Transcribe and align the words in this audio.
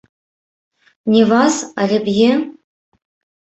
Не 1.11 1.21
вас, 1.33 1.61
але 1.85 2.03
б'е? 2.09 2.31